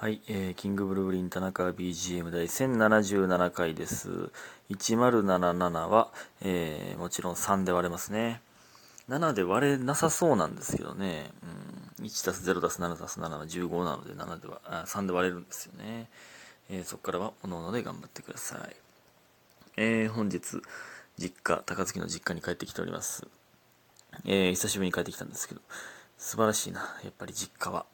[0.00, 4.30] はい、えー、キングブルーリン田中 BGM 第1077回です。
[4.70, 8.40] 1077は、えー、もちろん3で割れますね。
[9.08, 11.32] 7で割れなさそうなんですけどね。
[11.98, 16.08] うん、1たす0たす7たす7は15なので7ではあ3で割れるんですよね。
[16.70, 18.76] えー、そこからは各々で頑張ってください。
[19.78, 20.62] えー、本日、
[21.16, 23.26] 実家、高槻の実家に帰ってきております。
[24.24, 25.60] えー、久しぶりに帰ってきたんですけど、
[26.18, 27.84] 素晴らしいな、やっぱり実家は。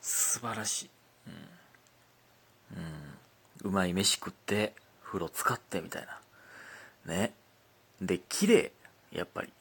[0.00, 0.93] 素晴らしい。
[1.26, 3.68] うん。
[3.68, 3.70] う。
[3.70, 6.06] まい飯食って、風呂使って、みたい
[7.06, 7.12] な。
[7.12, 7.34] ね。
[8.00, 8.72] で、綺麗。
[9.12, 9.52] やっぱり。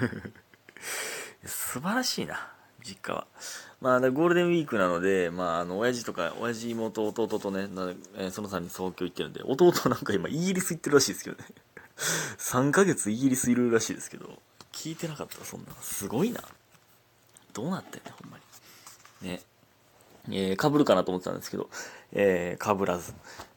[1.44, 3.26] 素晴らしいな、実家は。
[3.80, 7.68] まあ、ゴールデンウィークなので、まあ、あの、親父とか、親父、妹、弟とね、
[8.30, 11.44] その3人東京行ってるんで、弟なんか今、イギリス行ってるらしいですけどね。
[12.38, 15.74] 3ヶ月イギリスいるらしいですけど、聞いてなかったそんな。
[15.82, 16.42] すごいな。
[17.52, 18.38] どうなってんね、ほんま
[19.22, 19.28] に。
[19.28, 19.42] ね。
[20.30, 21.68] えー、かぶるかなと思ってたんですけど、
[22.12, 23.14] えー、かぶらず、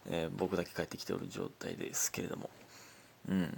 [0.10, 2.50] えー僕だけ帰ってきておる状態ですけれども。
[3.30, 3.58] うん。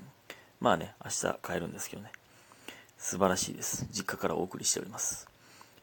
[0.60, 2.12] まあね、明日帰るんですけどね。
[2.98, 3.88] 素晴らしいです。
[3.92, 5.28] 実家からお送りしております。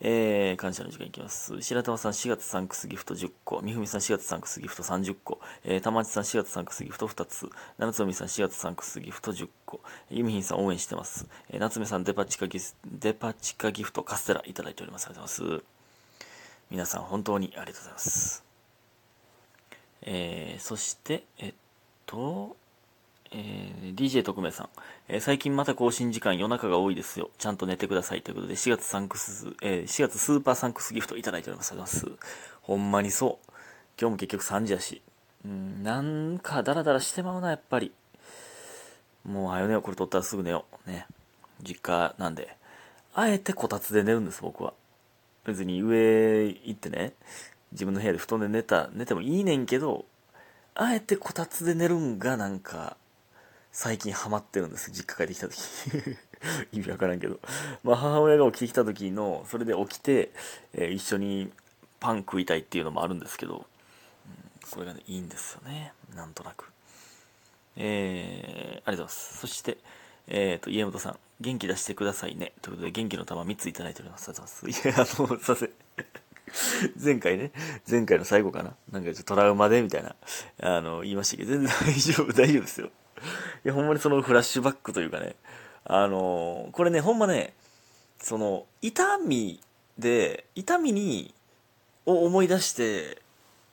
[0.00, 1.60] えー、感謝の時間いきます。
[1.60, 11.26] 白玉さん4月サンクスギフト10個、みふみさん4月サンクスギフト30個、えー、たまちさん4月サンクスギフト2つ、七つみさん4月サンクスギフト10個、ゆみひんさん応援してます。
[11.50, 15.06] えー、夏目さんデパ地下ギスデパ地下ギフトカステラいただいております。
[15.06, 15.77] ありがとうございます。
[16.70, 18.44] 皆さん本当にありがとうございます。
[20.02, 21.54] えー、そして、えっ
[22.06, 22.56] と、
[23.30, 24.68] えー DJ 特命さん、
[25.08, 27.30] えー最近また更新時間夜中が多いですよ。
[27.38, 28.22] ちゃんと寝てください。
[28.22, 31.72] ということで、4月サンクス、えー4月スーパーサンクスギフトいただいております。
[31.72, 32.28] ありがとうございます。
[32.62, 33.50] ほんまにそう。
[34.00, 35.02] 今日も結局3時やし。
[35.44, 37.92] うん、なんかダラダラしてまうな、やっぱり。
[39.24, 39.82] もう、はよ寝よ。
[39.82, 40.90] これ撮ったらすぐ寝よう。
[40.90, 41.06] ね。
[41.62, 42.56] 実家なんで。
[43.14, 44.74] あえてこたつで寝るんです、僕は。
[45.48, 47.14] 別に上行ってね、
[47.72, 50.04] 自分の部屋で布団で寝た、寝てもいいねんけど、
[50.74, 52.98] あえてこたつで寝るんがなんか、
[53.72, 54.90] 最近ハマってるんです。
[54.90, 55.58] 実家帰ってきた時。
[56.72, 57.40] 意味わからんけど。
[57.82, 60.32] まあ母親が起きてきた時の、それで起きて、
[60.74, 61.50] えー一緒に
[61.98, 65.94] パン食いたいっていうのもあるんですけど、うんこれがね、いいんですよね。
[66.14, 66.70] なんとなく。
[67.76, 69.38] えー、ありがとうございます。
[69.38, 69.78] そして、
[70.26, 72.52] えっ、と、家元さん、元気出してくださいね。
[72.62, 74.30] ということで、元気の玉3ついただいております。
[74.30, 75.14] ありがとうございます。
[75.14, 75.70] いや、あの、させ、
[77.02, 77.52] 前回ね、
[77.88, 78.74] 前回の最後かな。
[78.90, 80.16] なんかちょっとトラウマでみたいな、
[80.60, 82.86] あの、言いましたけど、全然大丈夫、大丈夫ですよ。
[83.64, 85.36] いや、ほんまにそのフラッシュバックというかね、
[85.84, 87.54] あの、これね、ほんまね、
[88.20, 89.60] その、痛み
[89.98, 91.34] で、痛みに、
[92.06, 93.20] を思い出して、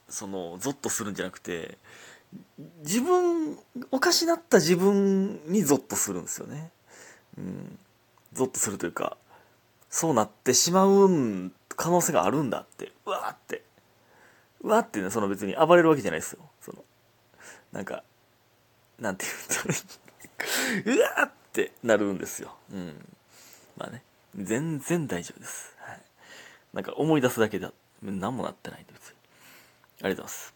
[0.09, 1.77] その、ゾッとするんじゃなくて、
[2.83, 3.57] 自分、
[3.91, 6.71] おかしなった自分にゾッとするんですよね。
[7.37, 7.79] うん。
[8.33, 9.17] ゾッとするというか、
[9.89, 13.63] そうなってしまう可能性があるんだって、うわーって。
[14.61, 16.39] うわーってね、その別に暴れるわけじゃないですよ。
[16.61, 16.83] その、
[17.71, 18.03] なんか、
[18.99, 20.97] なんて言うんだろう。
[20.97, 22.55] うわーってなるんですよ。
[22.71, 22.93] うん。
[23.77, 24.03] まあね、
[24.35, 25.73] 全然大丈夫です。
[25.79, 26.01] はい。
[26.73, 27.69] なんか思い出すだけで、
[28.01, 29.15] 何もなってないんで、別に。
[30.01, 30.53] ありがとうございます。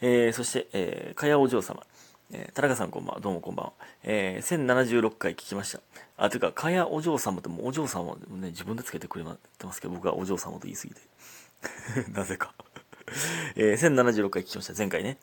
[0.00, 1.84] えー、そして、えー、かやお嬢様。
[2.32, 3.20] えー、田中さんこんばんは。
[3.20, 3.72] どうもこんばんは。
[4.02, 5.80] えー、1076回聞きました。
[6.16, 9.24] あ、というか、かやお嬢様ってもお嬢様をね、自分でつけてくれ
[9.58, 11.00] てますけど、僕はお嬢様と言い過ぎて。
[12.12, 12.52] なぜか。
[13.54, 14.74] えー、1076回聞きました。
[14.76, 15.18] 前回ね。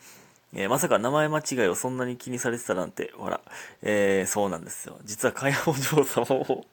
[0.56, 3.42] えーまさか名前間違いをそんなに気にされてたなんて、ほら。
[3.82, 4.98] えー、そうなんですよ。
[5.04, 6.66] 実はかやお嬢様を、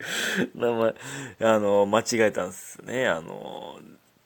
[0.54, 0.94] 名前、
[1.40, 3.08] あの、間違えたんですね。
[3.08, 3.78] あの、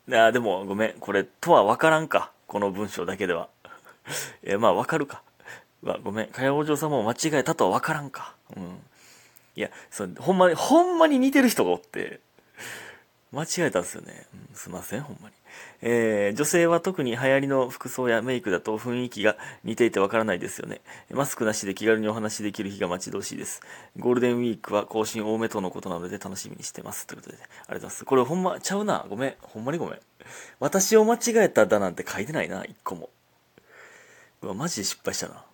[0.06, 0.93] いや、でもごめん。
[1.00, 2.31] これ、とは分からんか。
[2.47, 3.49] この文章だけでは。
[4.44, 5.22] えまあ分かるか。
[5.83, 6.27] わ、ごめん。
[6.29, 8.35] かやお嬢様を間違えたとは分からんか。
[8.57, 8.79] うん。
[9.57, 12.21] いや、そう、ほんまに、ほんまに似てる人がおって、
[13.33, 14.27] 間違えたんですよね。
[14.51, 15.35] うん、すいません、ほんまに。
[15.83, 20.81] えー、女性は特に流行りの服装やメイクだと雰囲気が似ていてわからないですよね。
[21.11, 23.62] マスクなしで気軽にお話しできる日が待ち遠しいです。
[23.99, 27.07] ゴールデンウィークは更新多めとのことなので楽しみにしてます。
[27.07, 28.05] ということで、ありがとうございます。
[28.05, 29.07] これほんまちゃうな。
[29.09, 29.35] ごめん。
[29.41, 29.99] ほんまにごめん。
[30.59, 33.11] 私を間違えただなんて書いてないな、一個も。
[34.43, 35.44] うわ、マジで失敗したな。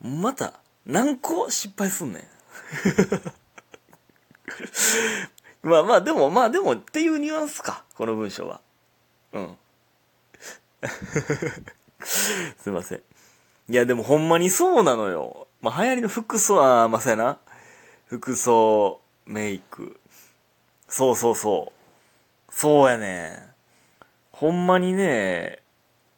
[0.00, 2.22] また、何個失敗すんねん。
[5.68, 8.60] まあまあ、でも、まあでも、っていうニュアンスか、この文章は。
[9.32, 9.58] うん。
[12.04, 12.98] すいません。
[13.68, 15.48] いや、でもほんまにそうなのよ。
[15.60, 17.38] まあ流行りの服装、あーまあそうやな。
[18.06, 19.98] 服装、メイク。
[20.88, 21.72] そうそうそ
[22.48, 22.52] う。
[22.52, 23.54] そうやね。
[24.30, 25.62] ほんまにね、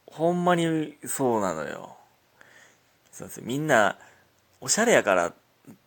[0.06, 1.97] ほんまにそうなのよ。
[3.18, 3.46] すいません。
[3.46, 3.98] みんな、
[4.60, 5.34] おしゃれやからっ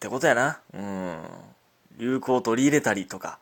[0.01, 0.59] てことやな。
[0.73, 1.17] うん。
[1.97, 3.39] 流行を取り入れたりとか。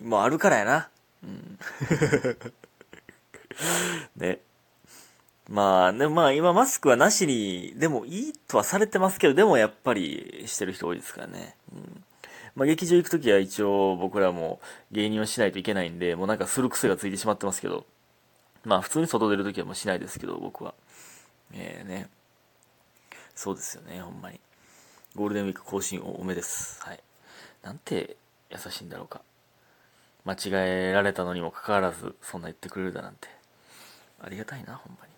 [0.00, 0.88] もうあるからやな。
[1.24, 1.58] うん。
[4.16, 4.38] ね。
[5.50, 11.56] まあ、ね、まあ今マスクはなしに、でもいいとはされてますけど、でもやっぱりしてる人多いですからね。
[11.72, 12.04] うん。
[12.54, 14.60] まあ劇場行くときは一応僕らも
[14.92, 17.84] 芸人はしないといけないんで、もうなんかする癖がついてしまってますけど、
[18.64, 20.74] まあ普通に外出るときはもうしないですけど、僕は。
[21.52, 22.08] ええー、ね。
[23.38, 24.40] そうですよね、ほんまに。
[25.14, 26.82] ゴールデンウィーク更新多めです。
[26.82, 27.00] はい。
[27.62, 28.16] なんて
[28.50, 29.20] 優しいんだろうか。
[30.24, 30.36] 間違
[30.88, 33.28] えられたのにもかかわらず、そんな言ってくれるだなんて。
[34.20, 35.12] ありがたいな、ほんまに。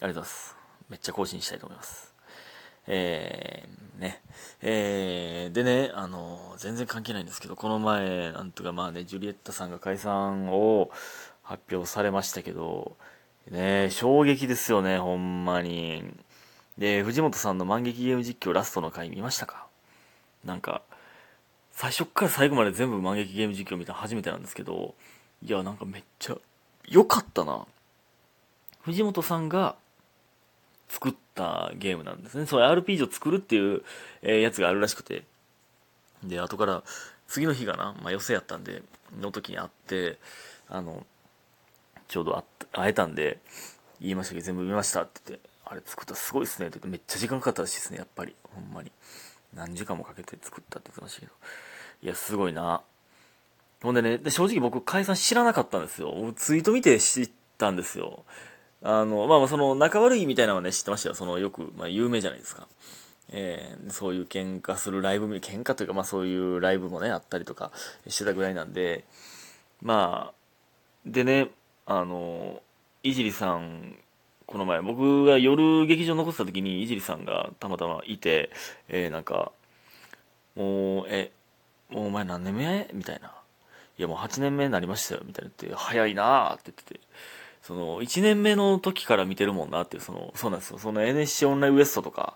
[0.00, 0.56] ありがとうございます。
[0.88, 2.12] めっちゃ更新したいと思います。
[2.88, 4.20] えー、ね。
[4.60, 10.90] えー、でね、あの、全然関係ないんですけど、この前、なんとかまあね、ジュリエッタさんが解散を
[11.44, 12.96] 発表されましたけど、
[13.52, 16.12] ね、衝撃ですよね、ほんまに。
[16.80, 19.68] で、藤本さんの万劇ゲーム実況ラストの回見ましたか？
[20.44, 20.82] なんか、
[21.70, 24.94] 最初から最後まで全部万劇ゲーム実況見たの初めてなんですけど、
[25.42, 26.36] いや、なんかめっちゃ
[26.88, 27.66] 良かったな。
[28.80, 29.76] 藤本さんが
[30.88, 32.46] 作ったゲームなんですね。
[32.46, 33.82] そう、RPG を作るっていう、
[34.22, 35.24] えー、やつがあるらしくて。
[36.24, 36.82] で、後から、
[37.28, 38.82] 次の日がな、まあ、寄せやったんで、
[39.20, 40.18] の時に会って、
[40.68, 41.06] あの、
[42.08, 42.42] ちょうど
[42.72, 43.38] 会えたんで、
[44.00, 44.40] 言いましたけ？
[44.40, 48.34] ど、全部見ましたって言って、あれ作ったすごいっすねって言って、めっちゃ時間かかったらしいですね、やっぱり。
[48.42, 48.90] ほんまに。
[49.54, 51.32] 何時間もかけて作ったって言ってましたけど。
[52.02, 52.82] いや、すごいな。
[53.80, 56.12] ほんでね、で正直僕解散知らなかったんですよ。
[56.36, 58.24] ツイート見て知ったんですよ。
[58.82, 61.14] あの、まあまあその仲悪いみたいなのはね、知ってましたよ。
[61.14, 62.66] そのよく、まあ有名じゃないですか。
[63.28, 67.70] えー、そういう喧嘩するライブ、喧嘩というかまあそういうライブもね、あったりとか
[68.08, 69.04] してたぐらいなんで、
[69.82, 70.34] まあ、
[71.06, 71.50] でね、
[71.86, 72.60] あの、
[73.02, 73.96] いじりさん、
[74.50, 78.50] この前、僕が夜劇場残ってた時に、いじりさんがたまたまいて、
[78.88, 79.52] えー、なんか、
[80.56, 81.30] もう、え、
[81.88, 82.90] もうお前何年目？
[82.92, 83.32] みたいな。
[83.96, 87.00] いやもう8年目になりましたよ、みたいな言って、早いなーって言ってて、
[87.62, 90.78] その、1年目の時から見てるもんなっていう、その、そうなんですよ。
[90.78, 92.34] その NSC オンラインウエストとか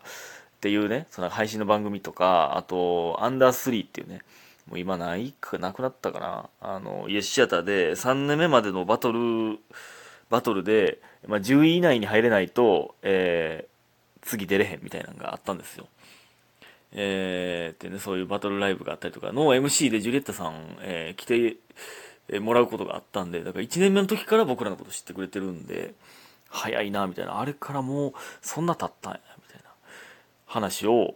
[0.57, 4.21] っていうね、その配信の番組とか、あと、アンダースリーっていうね、
[4.69, 6.49] もう今ないか、なくなったかな。
[6.61, 9.59] あの、イエスシアターで3年目までのバトル、
[10.35, 10.99] バトルで、
[11.29, 15.87] まあ、10位以内に入れないと、えー、次出れへんみたいなのがあったんですよ。
[16.91, 25.95] えー、ってね、そういうバトルライブがあったりとかの MC でジュリエッタさん、えー、来て、もらうことがあったんで、だから1年目の時から僕らのこと知ってくれてるんで、
[26.49, 27.39] 早いな、みたいな。
[27.39, 29.71] あれからもう、そんな経ったんや、みたいな
[30.47, 31.15] 話を、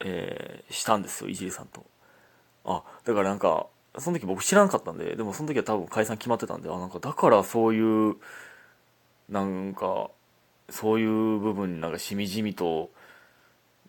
[0.00, 1.86] えー、したんですよ、いじりさんと。
[2.66, 3.68] あ、だからなんか、
[3.98, 8.16] その時僕知らなかったんで、でもその時は多分解散決まってたんで、あ、なんかだからそういう、
[9.30, 10.10] なんか、
[10.68, 12.90] そういう部分になんかしみじみと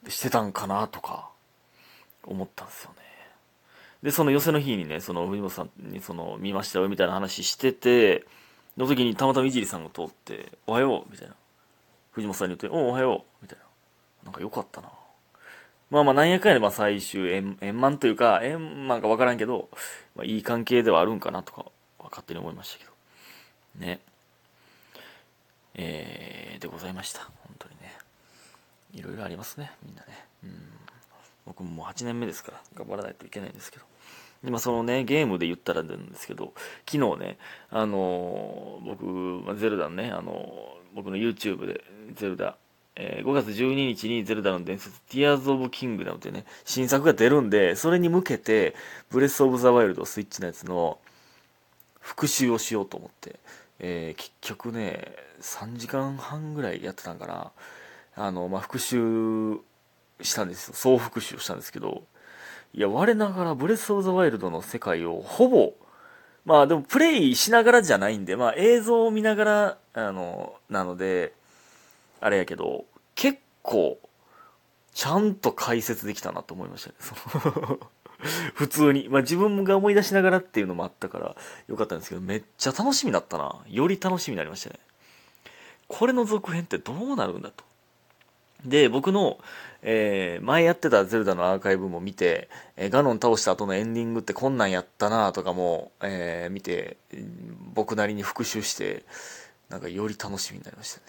[0.08, 1.30] してたんかなとか、
[2.24, 2.98] 思ったんですよね。
[4.04, 8.26] で、その寄せの日にね、その藤本さんにその見ましたよみたいな話してて、
[8.78, 11.36] の時にたまたまいじりさんが通って、おはようみたいな。
[12.12, 13.66] 藤本さんに言って、おおはようみたいな。
[14.26, 14.90] なんか良かったな。
[15.90, 19.70] まあまあなんやかんやでまあ最終円円満というか、円満かわからんけど、
[20.16, 21.66] まあいい関係ではあるんかなとか、
[22.04, 22.92] 勝手に思いましたけど。
[23.86, 24.00] ね。
[25.75, 27.21] えー、でございました。
[27.21, 27.94] 本当にね。
[28.94, 30.07] いろいろありますね、みんなね。
[30.44, 30.51] うん。
[31.45, 33.85] 僕ももう8年目ですから、頑張らないといけないんですけど。
[34.44, 36.53] 今そのね、ゲームで言ったらなんですけど、
[36.89, 37.38] 昨日ね、
[37.69, 41.83] あのー、僕、ゼルダのね、あのー、僕の YouTube で
[42.16, 42.57] ゼルダ、
[42.95, 48.75] えー、5月12日にゼルダの伝説、ティアーズ・オブ・キングダムってね、新作が出るんで、それに向けて、
[49.11, 50.97] ブレス・オブ・ザ・ワイルド、スイッチのやつの
[51.99, 53.40] 復習をしようと思って、
[53.83, 57.52] えー、結局ね、3時間半ぐらいやってたんかな。
[58.16, 59.59] あの、まあ、復習
[60.21, 60.76] したんですよ。
[60.76, 62.04] 総復習したんですけど、
[62.76, 65.73] いや、我ながらブレス・オブ・ザ・ワイルドの世界をほぼ、
[66.45, 71.33] まあでもプレイしながらじゃないんで、まあ映像を見ながら、あの、なので、
[72.19, 72.85] あれやけど、
[73.16, 74.00] 結構、
[74.94, 76.95] ちゃんと解説できたなと思いましたね。
[78.54, 79.07] 普通に。
[79.09, 81.35] まあ自分が思い出しながらっていうのもあったから
[81.68, 83.56] よかったんですけど、めっちゃ楽しみだったな。
[83.68, 84.80] より楽しみになりましたね。
[85.87, 87.63] これの続編ってどうなるんだと。
[88.66, 89.40] で、僕の、
[89.81, 92.47] えー、前やってたゼルダのアーカイブも見て、
[92.78, 96.97] えー、ガノン倒した後のエンディングってこんなんやったなとかも、えー、見て、
[97.73, 99.04] 僕なりに復習して、
[99.69, 101.06] なんかより楽しみになりましたね。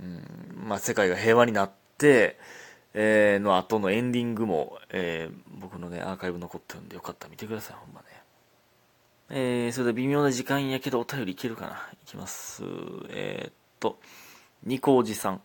[0.00, 2.38] うん、まあ世界が平和になって、
[2.94, 8.06] えー、の後のエンディングも、えー、僕のね、アーカイブ残ってるんでよかったら見てください、ほんまね。
[9.30, 12.62] えー、それで微妙な時間やけどお便りいけるかないきます。
[13.10, 13.98] えー、っと、
[14.64, 15.42] ニコおじさん。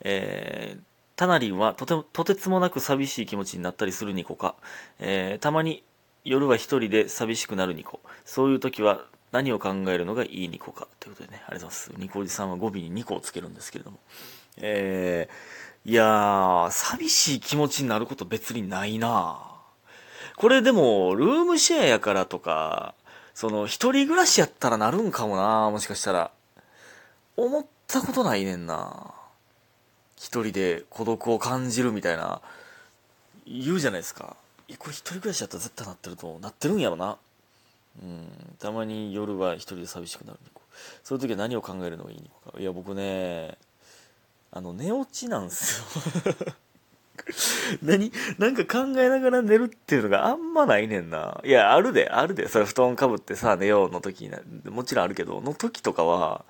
[0.00, 0.80] えー、
[1.16, 4.54] タナリンはとても、とてつもなく寂しい気持ちになったりするニコか、
[4.98, 5.82] えー、たまに
[6.24, 8.00] 夜は一人で寂しくなるニコ。
[8.24, 11.92] そういう時は何を考えるのがいいニコかということでね、ありがとうございます。
[11.96, 13.98] ニコおじさんは語尾にニコをつけるんですけれども。
[14.58, 15.32] えー、
[15.88, 19.38] いやー、寂しい気持ちになること別にないな
[20.34, 22.96] これでも、ルームシェアやからとか、
[23.34, 26.32] その、一人暮らしやったらなるんかもなもしかしたら。
[27.36, 29.14] 思ったことないねんな
[30.16, 32.40] 一人で孤独を感じるみたいな、
[33.46, 34.34] 言うじゃないですか。
[34.80, 37.16] これ一人暮らしやったら絶対なってると、なってるんやろな。
[38.02, 38.26] うん、
[38.58, 40.40] たまに夜は一人で寂しくなる
[41.02, 43.56] そういう時は何を考えるのがいいのかいや僕ね
[44.52, 45.80] あの寝落ちなんです
[46.26, 46.34] よ
[47.82, 48.12] 何？
[48.38, 51.40] なんか考えながら寝るっていうのがあんまないねんな。
[51.44, 52.48] いや、あるで、あるで。
[52.48, 56.44] それ布団かぶってさ、寝ようの時にもちろんあるけど、の時とかは、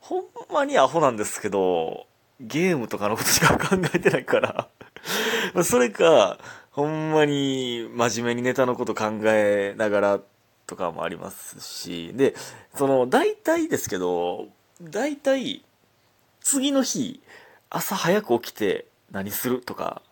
[0.00, 2.06] ほんまにアホなんですけど、
[2.40, 4.68] ゲームとかのことしか考えてないから
[5.62, 6.38] それか、
[6.70, 10.20] ほんまに真面目にネタのこと考えながら
[10.66, 12.34] とかもありますし、で、
[12.74, 14.48] その、大体ですけど、
[14.80, 15.64] 大体、
[16.42, 17.20] 次の日、
[17.70, 20.02] 朝早く起きて何するとか、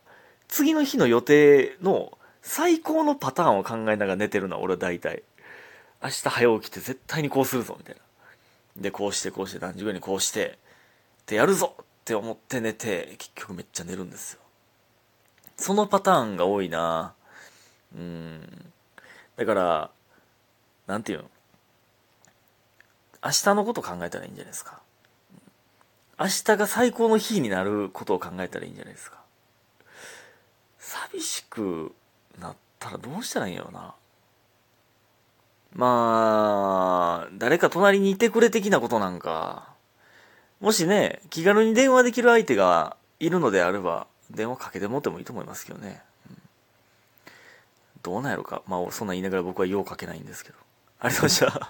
[0.49, 5.23] 次の日の予定の最高のパターンを考えながら寝てるのは俺は大体。
[6.03, 8.83] 明日早起きて絶対にこうするぞ、みたいな。
[8.83, 10.59] で、こうしてこうして何時ぐらいにこうして、
[11.23, 14.41] ってやるぞって思って寝て、結局めっちゃ寝るんですよ。
[15.57, 17.13] そのパターンが多いな
[17.95, 18.73] うん。
[19.37, 19.91] だから、
[20.87, 21.25] なんていうの？
[23.23, 24.81] 明日のこと考えたらいいんじゃないですか。
[26.21, 29.21] 明日が最高の日になることを考えたらいいんじゃないですか。
[30.79, 31.95] 寂しく
[32.39, 33.95] なったらどうしたらいいんやろな。
[35.73, 39.71] まあ、誰か隣にいてくれ的なことなんか。
[40.61, 46.03] もしね、気軽に電話できる相手がいるのであれば、電話かけてもってもいいと思いますけどね。
[46.29, 46.37] うん、
[48.03, 48.63] どうなんやろか。
[48.67, 50.59] まあ、そんな言いながら僕は用かけないんですけど。
[50.99, 51.59] ありがとうございました。